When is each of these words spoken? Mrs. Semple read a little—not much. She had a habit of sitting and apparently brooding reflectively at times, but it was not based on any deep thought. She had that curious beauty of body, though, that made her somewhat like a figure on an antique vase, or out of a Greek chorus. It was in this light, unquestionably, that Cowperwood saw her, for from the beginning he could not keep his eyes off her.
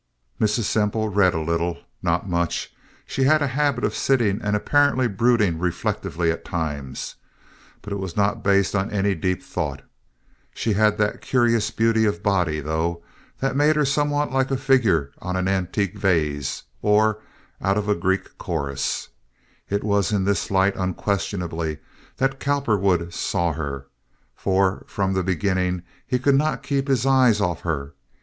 Mrs. 0.39 0.63
Semple 0.63 1.09
read 1.09 1.35
a 1.35 1.39
little—not 1.39 2.27
much. 2.27 2.73
She 3.05 3.25
had 3.25 3.43
a 3.43 3.53
habit 3.53 3.83
of 3.83 3.93
sitting 3.93 4.41
and 4.41 4.55
apparently 4.55 5.07
brooding 5.07 5.59
reflectively 5.59 6.31
at 6.31 6.43
times, 6.43 7.17
but 7.83 7.93
it 7.93 7.97
was 7.99 8.17
not 8.17 8.43
based 8.43 8.75
on 8.75 8.89
any 8.89 9.13
deep 9.13 9.43
thought. 9.43 9.83
She 10.55 10.73
had 10.73 10.97
that 10.97 11.21
curious 11.21 11.69
beauty 11.69 12.05
of 12.05 12.23
body, 12.23 12.59
though, 12.59 13.03
that 13.41 13.55
made 13.55 13.75
her 13.75 13.85
somewhat 13.85 14.31
like 14.31 14.49
a 14.49 14.57
figure 14.57 15.11
on 15.19 15.35
an 15.35 15.47
antique 15.47 15.95
vase, 15.95 16.63
or 16.81 17.21
out 17.61 17.77
of 17.77 17.87
a 17.87 17.93
Greek 17.93 18.39
chorus. 18.39 19.09
It 19.69 19.83
was 19.83 20.11
in 20.11 20.23
this 20.23 20.49
light, 20.49 20.75
unquestionably, 20.75 21.77
that 22.17 22.39
Cowperwood 22.39 23.13
saw 23.13 23.53
her, 23.53 23.85
for 24.35 24.83
from 24.87 25.13
the 25.13 25.21
beginning 25.21 25.83
he 26.07 26.17
could 26.17 26.33
not 26.35 26.63
keep 26.63 26.87
his 26.87 27.05
eyes 27.05 27.39
off 27.39 27.61
her. 27.61 27.93